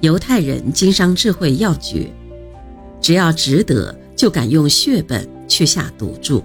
[0.00, 2.10] 犹太人经商智慧要诀：
[3.02, 6.42] 只要值得，就敢用血本去下赌注。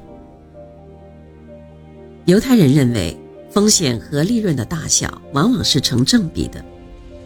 [2.25, 3.17] 犹太人认为，
[3.49, 6.63] 风险和利润的大小往往是成正比的，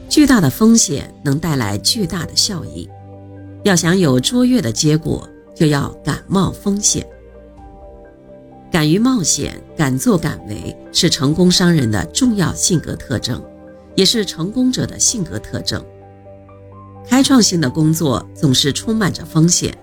[0.07, 2.87] 巨大的风险能带来巨大的效益。
[3.63, 7.03] 要想有卓越的结果，就要敢冒风险。
[8.71, 13.43] 敢于冒险、敢作敢为，是成功商人的重要性格特征，
[13.95, 15.83] 也是成功者的性格特征。
[17.07, 19.75] 开创性的工作总是充满着风险，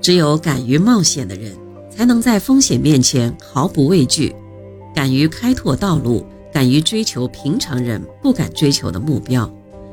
[0.00, 1.52] 只有敢于冒险的人，
[1.90, 4.34] 才能在风险面前毫不畏惧，
[4.94, 9.48] 敢于开拓道路，敢于追求平常人不敢追求的目标，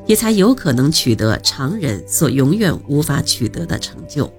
[0.05, 4.31] 也才有可能取得常人所永远无法取得的成就。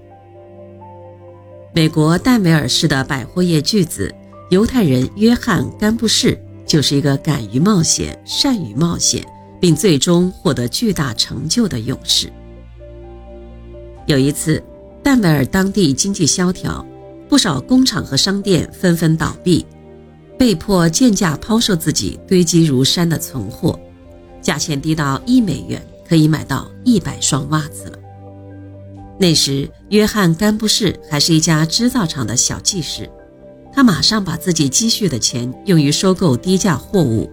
[1.73, 4.13] 美国戴维尔市的百货业巨子
[4.49, 6.37] 犹太人约翰·甘布士
[6.67, 9.25] 就是一个敢于冒险、善于冒险，
[9.63, 12.29] 并最终获得巨大成就的勇士。
[14.07, 14.61] 有一次，
[15.01, 16.85] 戴维尔当地经济萧条，
[17.29, 19.65] 不少工厂和商店纷纷倒闭，
[20.37, 23.79] 被迫贱价抛售自己堆积如山的存货，
[24.41, 27.97] 价钱低到一美元可以买到一百双袜子了。
[29.17, 33.09] 那时，约翰·甘布士还是一家织造厂的小技师，
[33.71, 37.31] 他马上把自己积蓄的钱用于收购低价货物。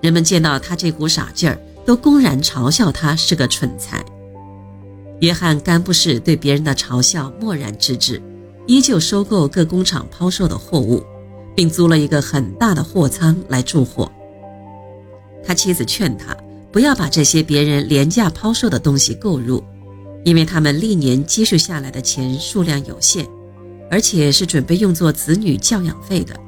[0.00, 4.04] 人们见到他这股傻劲儿，都公然嘲笑他是个蠢材。
[5.20, 8.22] 约翰·甘布士对别人的嘲笑漠然之至，
[8.66, 11.02] 依旧收购各工厂抛售的货物，
[11.56, 14.10] 并租了一个很大的货仓来住货。
[15.44, 16.36] 他妻子劝他
[16.70, 19.62] 不要把这些别人廉价抛售的东西购入。
[20.24, 23.24] 因为他们历年积蓄下来的钱数量有限，
[23.88, 26.38] 而且是准备用作子女教养费的。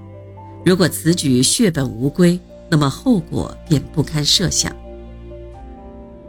[0.66, 2.38] 如果此举血本无归，
[2.70, 4.74] 那么后果便不堪设想。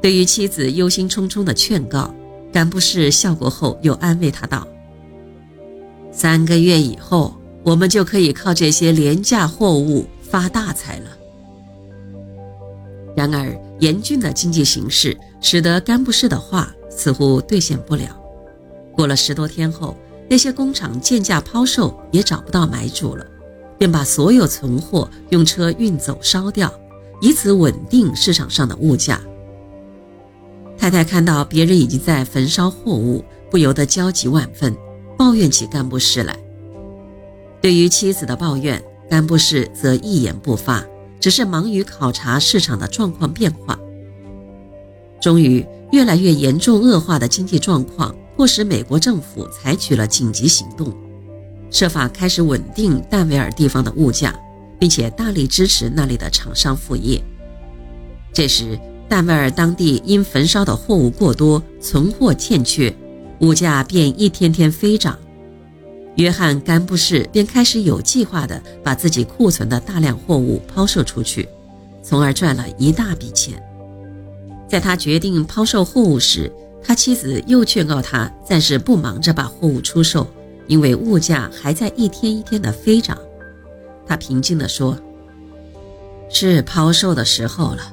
[0.01, 2.13] 对于妻子忧心忡忡的劝告，
[2.51, 4.67] 甘布士笑过后又安慰他道
[6.11, 7.33] ：“三个月以后，
[7.63, 11.09] 我们就可以靠这些廉价货物发大财了。”
[13.15, 16.73] 然而，严峻的经济形势使得甘布士的话。
[16.93, 18.21] 似乎兑现不了。
[18.93, 19.95] 过了十多天后，
[20.29, 23.25] 那些工厂贱价抛售也找不到买主了，
[23.81, 26.71] 便把所有存货用车运走烧掉，
[27.19, 29.19] 以此稳定市场上的物价。
[30.77, 34.77] 太太看到别人已经在焚烧货物，不由得焦急万分，
[35.17, 36.37] 抱怨起干部士来。
[37.59, 40.85] 对于妻子的抱怨，干部士则一言不发，
[41.19, 43.79] 只是忙于考察市场的状况变化。
[45.19, 45.65] 终于。
[45.91, 50.93] 越来越严重恶化的经济状况，迫使美国政府采取了紧急行动，
[51.71, 54.37] 设法开始稳定戴维尔地方的物价，
[54.77, 57.19] 并且大力支持那里的厂商副业。
[58.33, 58.77] 这时，
[59.09, 62.93] 戴维尔当地因焚烧的货物过多，存货欠缺，
[63.39, 65.17] 物价便一天天飞涨。
[66.15, 71.47] 约翰·甘布士便开始有计划地把自己库存的大量货物抛售出去，
[72.03, 73.61] 从而赚了一大笔钱。
[74.67, 76.51] 在他决定抛售货物时，
[76.83, 80.27] 他妻子又劝告他暂时不忙着把货物出售，
[80.71, 83.17] 因为物价还在一天一天的飞涨。
[84.07, 84.97] 他平静地说
[86.31, 87.91] ：“是抛售的时候了，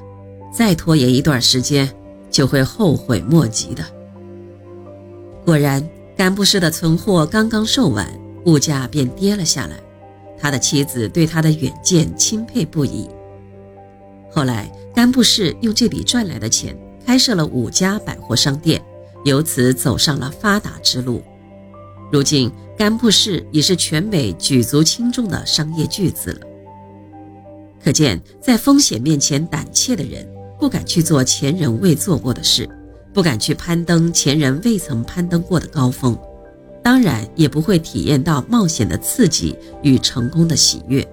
[0.53, 1.93] 再拖延一段时间
[2.31, 3.83] 就会后悔莫及的。”
[5.43, 5.85] 果然，
[6.15, 8.07] 干布什的存货刚刚售完，
[8.45, 9.75] 物价便跌了下来。
[10.39, 13.09] 他的妻子对他的远见钦佩不已。
[14.31, 16.73] 后来，甘布什用这笔赚来的钱
[17.05, 18.81] 开设了五家百货商店，
[19.25, 21.21] 由此走上了发达之路。
[22.11, 26.39] 如今，甘布士已是全美举足轻重的商业巨子了。
[27.83, 30.27] 可见，在风险面前胆怯的人，
[30.59, 32.67] 不敢去做前人未做过的事，
[33.13, 36.17] 不敢去攀登前人未曾攀登过的高峰，
[36.83, 41.07] 当然也不会体验到冒险的刺激与成功的喜悦。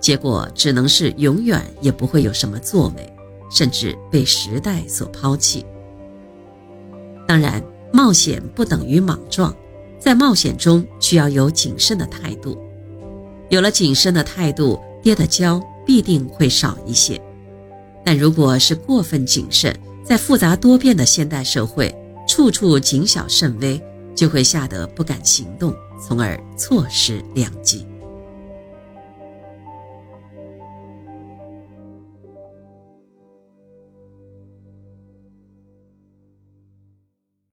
[0.00, 3.12] 结果只能是永远也不会有什么作为，
[3.50, 5.66] 甚至被时代所抛弃。
[7.26, 7.62] 当然，
[7.92, 9.54] 冒险不等于莽撞，
[9.98, 12.56] 在冒险中需要有谨慎的态度。
[13.48, 17.20] 有了谨慎的态度，跌的跤必定会少一些。
[18.04, 19.74] 但如果是过分谨慎，
[20.04, 21.94] 在复杂多变的现代社会，
[22.26, 23.80] 处处谨小慎微，
[24.14, 27.86] 就会吓得不敢行动，从而错失良机。